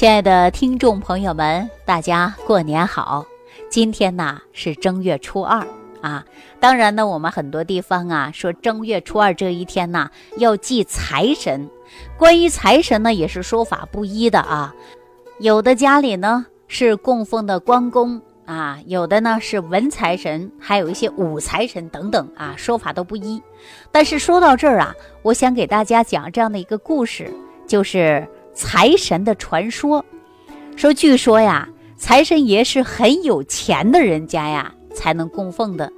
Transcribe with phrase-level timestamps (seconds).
[0.00, 3.22] 亲爱的听众朋友们，大家过年好！
[3.68, 5.62] 今天呢是正月初二
[6.00, 6.24] 啊。
[6.58, 10.08] 当然呢，我们很多地方啊说正月初二这一天呢
[10.38, 11.68] 要祭财神。
[12.16, 14.74] 关于财神呢，也是说法不一的啊。
[15.38, 23.38] 有的家里呢是供奉的关公啊，有的呢是文财神，还有一些武财神等等啊，说法都不一。
[23.92, 27.30] 但是说到这儿啊，我想给大家讲这样的一个故事，
[27.66, 28.26] 就是。
[28.54, 30.04] 财神的传说，
[30.76, 35.92] 说据说呀，财神爷是很有钱的人家呀才能供奉的，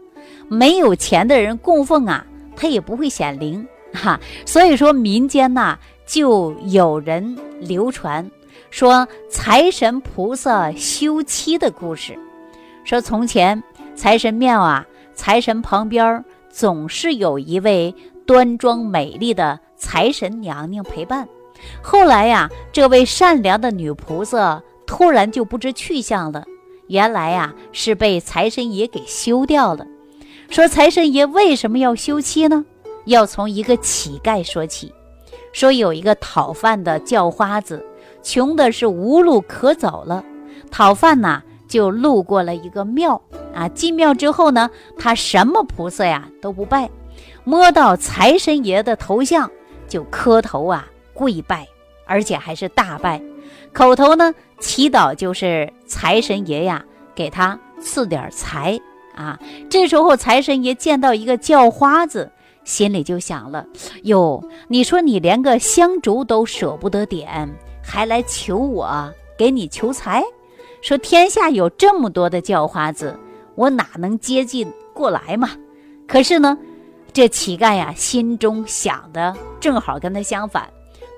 [0.49, 4.19] 没有钱的人供奉啊，他也不会显灵哈。
[4.45, 8.29] 所以说民间呐就有人流传
[8.71, 12.19] 说财神菩萨休妻的故事，
[12.85, 13.63] 说从前
[13.95, 17.95] 财神庙啊，财神旁边总是有一位
[18.27, 21.27] 端庄美丽的财神娘娘陪伴。
[21.83, 26.45] 后来呀，这位善良的女菩萨突然就不知去向了。
[26.89, 29.87] 原来呀，是被财神爷给休掉了。
[30.51, 32.65] 说财神爷为什么要休妻呢？
[33.07, 34.93] 要从一个乞丐说起。
[35.53, 37.85] 说有一个讨饭的叫花子，
[38.23, 40.25] 穷的是无路可走了。
[40.71, 43.21] 讨饭呐，就路过了一个庙
[43.55, 43.69] 啊。
[43.69, 46.91] 进庙之后呢，他什么菩萨呀都不拜，
[47.45, 49.51] 摸到财神爷的头像
[49.89, 50.87] 就磕头啊。
[51.13, 51.67] 跪拜，
[52.07, 53.23] 而且还是大拜，
[53.73, 58.79] 口头呢祈祷就是财神爷呀，给他赐点财
[59.15, 59.39] 啊。
[59.69, 62.31] 这时候财神爷见到一个叫花子，
[62.65, 63.67] 心里就想了：
[64.05, 67.49] 哟，你说你连个香烛都舍不得点，
[67.83, 70.23] 还来求我给你求财？
[70.81, 73.17] 说天下有这么多的叫花子，
[73.55, 75.51] 我哪能接近过来嘛？
[76.09, 76.59] 可是呢，
[77.13, 80.69] 这乞丐呀，心中想的正好跟他相反。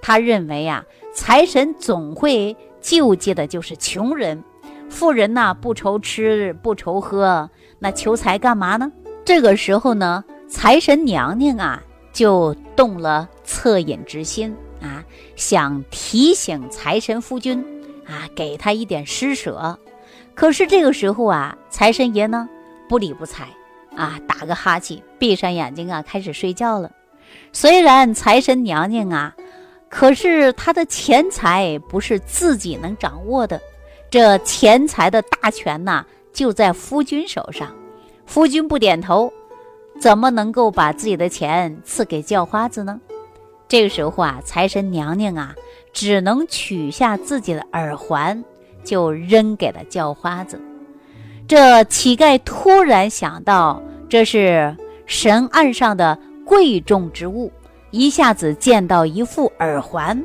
[0.07, 4.45] 他认为呀，财神总会救济的就是穷人，
[4.91, 8.93] 富人呐不愁吃不愁喝，那求财干嘛呢？
[9.25, 15.03] 这个时候呢，财神娘娘啊就动了恻隐之心啊，
[15.37, 17.65] 想提醒财神夫君
[18.07, 19.79] 啊，给他一点施舍。
[20.35, 22.47] 可是这个时候啊，财神爷呢
[22.91, 23.49] 不理不睬
[23.97, 26.91] 啊，打个哈欠，闭上眼睛啊，开始睡觉了。
[27.55, 29.35] 虽然财神娘娘啊。
[29.95, 33.61] 可是他的钱财不是自己能掌握的，
[34.11, 37.73] 这钱财的大权呐就在夫君手上。
[38.27, 39.33] 夫君不点头，
[40.01, 43.01] 怎么能够把自己的钱赐给叫花子呢？
[43.69, 45.55] 这个时候啊，财神娘娘啊
[45.93, 48.43] 只能取下自己的耳环，
[48.83, 50.61] 就扔给了叫花子。
[51.47, 57.53] 这乞丐突然想到，这是神案上的贵重之物。
[57.95, 60.21] 一下子见到一副耳环，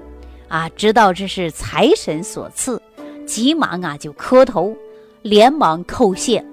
[0.48, 2.82] 啊，知道这是财神所赐，
[3.28, 4.76] 急忙啊就磕头，
[5.22, 6.44] 连忙叩谢。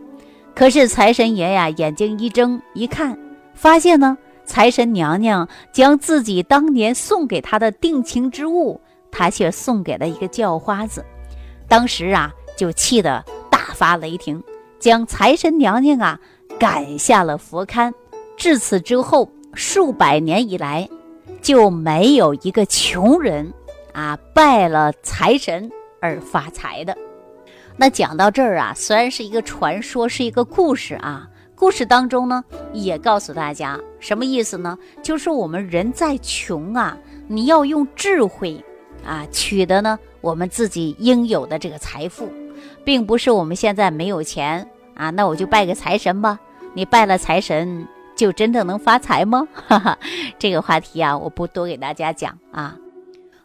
[0.54, 3.18] 可是财神爷呀，眼睛一睁一看，
[3.54, 8.78] 发现呢，财神娘娘将自己当年送给他的定情之物，
[9.10, 11.02] 他却送给了一个叫花子。
[11.66, 14.44] 当时啊，就气得大发雷霆，
[14.78, 16.20] 将财神娘娘啊
[16.58, 17.90] 赶下了佛龛。
[18.36, 20.86] 至此之后，数百年以来。
[21.40, 23.52] 就没有一个穷人
[23.92, 25.70] 啊拜了财神
[26.00, 26.96] 而发财的。
[27.76, 32.42] 那讲到这儿啊，虽然是一个传说，是一个故事啊，故事当中呢
[32.72, 34.78] 也告诉大家什么意思呢？
[35.02, 36.96] 就是我们人再穷啊，
[37.28, 38.64] 你要用智慧
[39.04, 42.30] 啊取得呢我们自己应有的这个财富，
[42.84, 46.40] 并不是我们现在没有钱啊，那我就拜个财神吧。
[46.74, 47.86] 你拜了财神。
[48.16, 49.46] 就真的能发财吗？
[49.52, 49.98] 哈哈，
[50.38, 52.76] 这个话题啊，我不多给大家讲啊。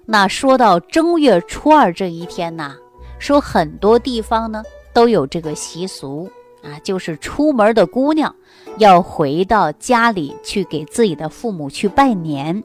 [0.05, 2.73] 那说到正月初二这一天呢，
[3.19, 6.29] 说很多地方呢都有这个习俗
[6.63, 8.33] 啊，就是出门的姑娘
[8.77, 12.63] 要回到家里去给自己的父母去拜年。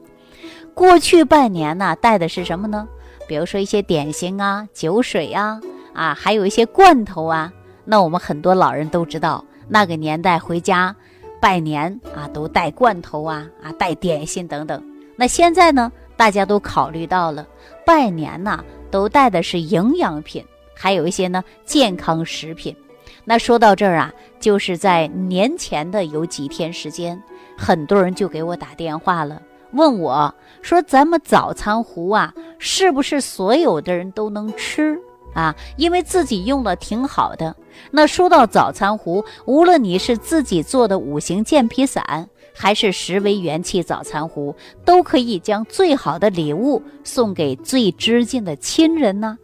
[0.73, 2.87] 过去拜年呢，带的是什么呢？
[3.27, 5.59] 比如说一些点心啊、酒水呀，
[5.93, 7.51] 啊，还有一些罐头啊。
[7.83, 10.95] 那我们很多老人都知道，那个年代回家。
[11.39, 14.83] 拜年啊，都带罐头啊啊，带点心等等。
[15.15, 17.47] 那现在呢，大家都考虑到了，
[17.85, 20.43] 拜年呢都带的是营养品，
[20.75, 22.75] 还有一些呢健康食品。
[23.23, 27.21] 那说到这儿啊，就是在年前的有几天时间，
[27.57, 29.41] 很多人就给我打电话了，
[29.71, 34.99] 问我说：“咱们早餐壶啊，是不是所有的人都能吃？”
[35.33, 37.55] 啊，因为自己用了挺好的。
[37.91, 49.37] 那说到早餐壶，无论你是自己做的五行健脾散，还是十为元气早餐壶，都可以将最好的礼物送给最知近的亲人呢。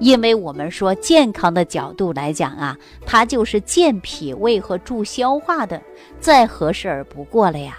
[0.00, 5.80] 因为我们说健康的角度来讲啊，它就是健脾胃和助消化的，
[6.20, 7.78] 再合适而不过了呀。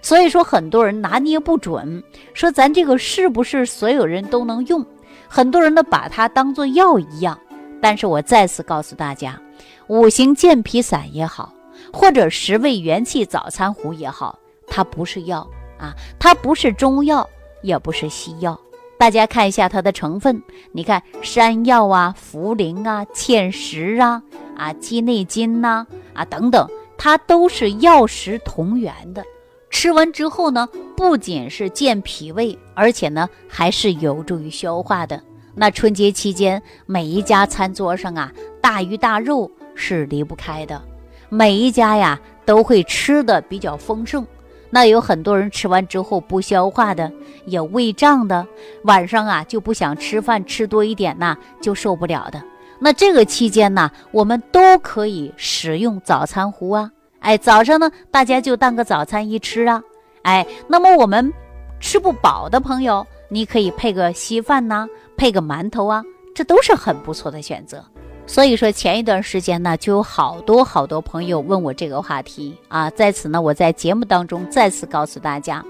[0.00, 2.02] 所以说，很多人拿捏不准，
[2.32, 4.86] 说咱这个是不是所有人都能用？
[5.28, 7.38] 很多人呢把它当做药一样。
[7.80, 9.40] 但是我再次告诉大家，
[9.86, 11.52] 五行健脾散也好，
[11.92, 14.36] 或者十味元气早餐壶也好，
[14.66, 15.48] 它不是药
[15.78, 17.28] 啊，它不是中药，
[17.62, 18.58] 也不是西药。
[18.98, 20.42] 大家看一下它的成分，
[20.72, 24.20] 你看山药啊、茯苓啊、芡实啊、
[24.56, 29.24] 啊鸡内金呐啊等等，它都是药食同源的。
[29.70, 35.20] 吃完之后呢，不仅是健脾胃，而且呢还是有助于消化的。
[35.54, 40.80] 那春节期间，每一家餐桌上啊，大鱼大肉是离不开的，
[41.28, 44.26] 每一家呀都会吃的比较丰盛。
[44.70, 47.10] 那有很多人吃完之后不消化的，
[47.46, 48.46] 有胃胀的，
[48.84, 52.42] 晚上啊就不想吃饭，吃多一点呐就受不了的。
[52.78, 59.82] 那这个期间呢，我们都可以使用早餐壶啊，哎，早上呢大家就当个早餐一吃啊，
[60.22, 61.32] 哎，那么我们
[61.80, 64.86] 吃不饱的朋友，你可以配个稀饭呐，
[65.16, 66.02] 配个馒头啊，
[66.34, 67.84] 这都是很不错的选择。
[68.26, 72.90] 所以说，前一段时间呢，就有好多好多朋友问我这个话题啊。
[72.90, 75.64] 在此呢，我在节目当中再次告诉大家，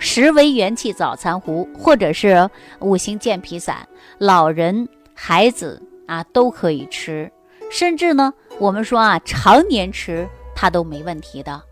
[0.00, 2.50] 十味元气早餐壶或者是
[2.80, 3.76] 五行健脾散，
[4.18, 7.30] 老人、孩子啊都可以吃，
[7.70, 11.62] 甚至呢，我们说啊，常年吃它都没问题的。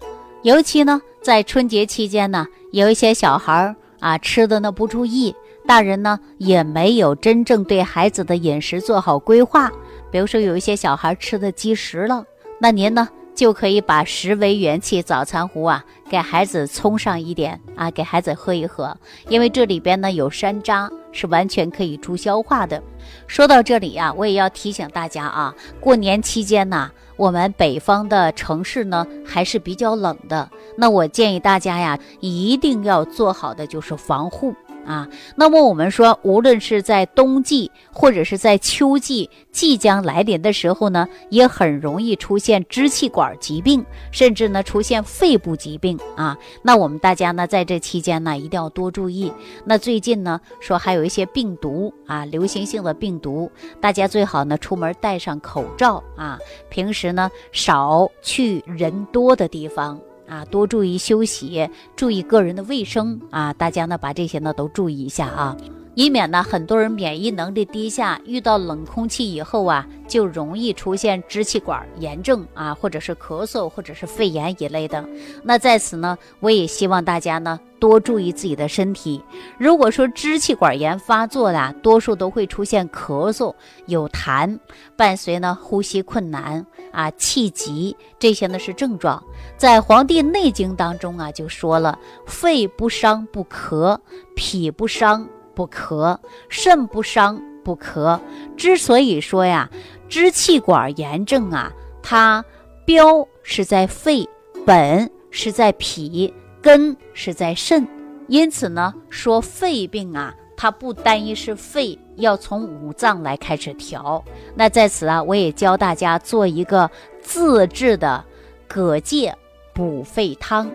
[0.42, 5.34] 尤其呢，在春节期间呢，有一些小孩儿啊吃的呢不注意，
[5.66, 9.70] 大人呢也没有真正对孩子的饮食做好规划。
[10.10, 12.24] 比如说有一些小孩吃的积食了，
[12.60, 18.96] 那您呢就可以把十味元气早餐壶啊给孩子冲上一点啊，给孩子喝一喝，
[19.28, 22.82] 因为这里边呢有山楂，是完全可以助消化的。
[23.26, 34.54] 说到这里呀，我也要提醒大家啊，过年期间呢，我们北方的城市呢还是比较冷的，那我建议大家呀一定要做好的就是防护。
[34.88, 35.06] 啊，
[35.36, 46.38] 那么我们说，无论是在冬季或者是在秋季即将来临的时候呢，也很容易出现支气管疾病，甚至呢出现肺部疾病啊。
[46.62, 49.30] 那我们大家呢在这期间呢一定要多注意。
[49.66, 53.52] 那最近呢说还有一些病毒啊，流行性的病毒，
[53.82, 56.38] 大家最好呢出门戴上口罩啊，
[56.70, 60.00] 平时呢少去人多的地方。
[60.28, 63.52] 啊，多注意休息，注意个人的卫生啊！
[63.54, 65.56] 大家呢，把这些呢都注意一下啊。
[65.98, 75.04] 以免呢，很多人免疫能力低下，遇到冷空气以后啊，就容易出现支气管炎症啊，或者是咳嗽，或者是肺炎一类的。
[75.42, 79.20] 那在此呢，我也希望大家呢多注意自己的身体。
[79.58, 83.52] 如果说支气管炎发作的，多数都会出现咳嗽、
[83.86, 84.56] 有痰，
[84.94, 89.20] 伴随呢呼吸困难啊、气急，这些呢是症状。
[89.56, 93.98] 在《黄帝内经》当中啊，就说了：肺不伤不咳，
[94.36, 95.28] 脾不伤。
[95.58, 96.16] 不咳，
[96.48, 98.20] 肾不伤不咳。
[98.56, 99.68] 之所以说呀，
[100.08, 102.44] 支气管炎症啊，它
[102.84, 104.28] 标是在肺，
[104.64, 106.32] 本是在脾，
[106.62, 107.84] 根是在肾。
[108.28, 114.24] 因此呢，说肺病啊，它不单一是肺，要从五脏来开始调。
[114.54, 116.88] 那在此啊，我也教大家做一个
[117.20, 118.24] 自制的
[118.68, 119.34] 葛芥
[119.74, 120.70] 补肺汤。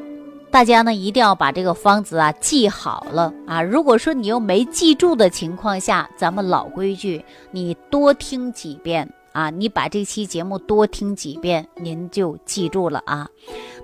[0.54, 3.60] 大家呢一定要把这个方子啊记好了啊！
[3.60, 13.28] 如果说你又没记住的情况下，咱们老规矩，你多听几遍啊，你把这期节目多听几遍，您就记住了啊。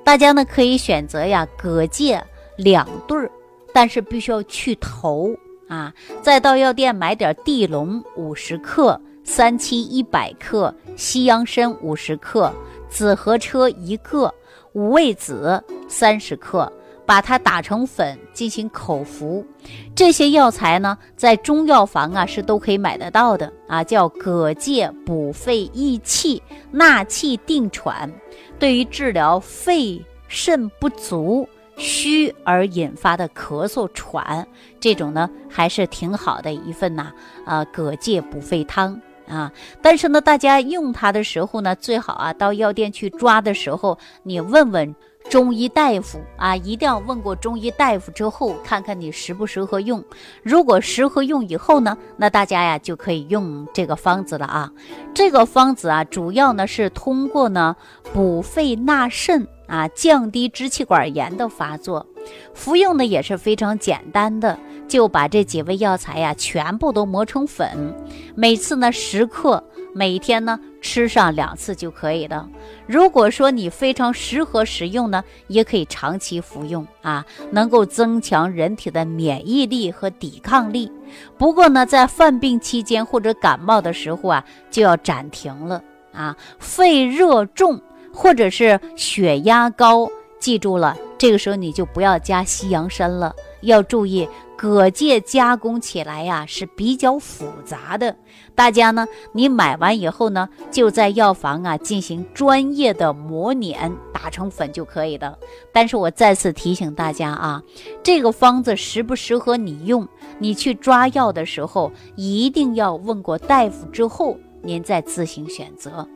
[0.03, 2.23] 大家呢可以选择呀葛芥
[2.55, 3.31] 两对儿，
[3.73, 5.35] 但是必须要去头
[5.67, 5.91] 啊。
[6.21, 12.53] 再到药店买点地龙五十克、三七一百克、西洋参五十克、
[12.87, 14.31] 紫河车一个。
[14.73, 16.71] 五味子三十克，
[17.05, 19.45] 把它打成粉进行口服。
[19.93, 26.41] 这些药材呢，在中药房啊是都可以买得到的啊，叫葛芥补肺益气、
[26.71, 28.09] 纳气定喘。
[28.57, 34.47] 对于治疗肺肾不足、虚而引发的咳嗽喘，
[34.79, 37.11] 这种呢还是挺好的一份呐。
[37.45, 38.99] 啊，葛芥补肺汤。
[39.27, 44.95] 啊，但是呢，大家用它的时候呢，最好啊，到药店去抓的时候，你问问
[45.27, 50.03] 中医大夫啊，一定要问过中医大夫之后，看看你适不适合用。
[50.41, 54.71] 如果适合用以后呢，那大家呀就可以用这个方子了啊。
[55.13, 57.75] 这个方子啊，主要呢是通过呢
[58.13, 62.07] 补肺纳肾啊，降低支气管炎的发作，
[62.53, 64.57] 服用的也是非常简单的。
[64.87, 67.93] 就把这几味药材呀全部都磨成粉，
[68.33, 72.47] 每次呢十克，每天呢吃上两次就可以了。
[72.87, 80.91] 如果说你非常适合食用呢，也可以长期服用啊，能够增强人体的免疫力和抵抗力。
[81.37, 86.35] 不过呢，在犯病期间或者感冒的时候啊，就要暂停了啊。
[86.59, 87.81] 肺热重
[88.13, 90.07] 或者是血压高，
[90.39, 93.35] 记住了，这个时候你就不要加西洋参了。
[93.61, 98.15] 要注意，葛芥加工起来呀是比较复杂的。
[98.55, 105.37] 大家呢，你买完以后呢，就在药房啊进行专业的磨碾，打成粉就可以了。
[105.71, 107.63] 但是我再次提醒大家啊，
[108.03, 110.07] 这个方子适不适合你用？
[110.39, 116.07] 你去抓药的时候，一定要问过大夫之后，您再自行选择。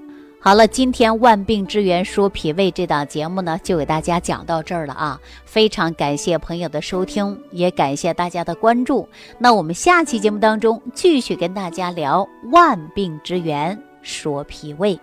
[0.45, 5.17] 好了，今天万病之源说脾胃这档节目呢，就给大家讲到这儿了啊！
[5.45, 9.07] 非常感谢朋友的收听，也感谢大家的关注。
[9.39, 14.99] 那我们下期节目当中继续跟大家聊万病之源说脾胃。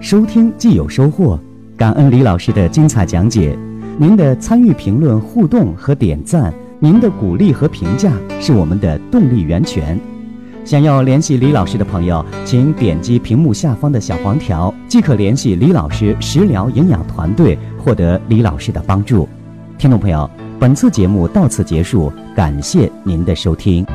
[0.00, 1.36] 收听既有收获，
[1.76, 3.58] 感恩李老师的精彩讲解。
[3.98, 9.98] 您的参与、评论、互动和点赞，您的鼓励和评价是我们的动力源泉。
[10.66, 19.28] 想要联系李老师的朋友，请点击屏幕下方的小黄条，即可联系李老师食疗营养团队，获得李老师的帮助。
[19.78, 23.86] 听众朋友，本次节目到此结束，感谢您的收听。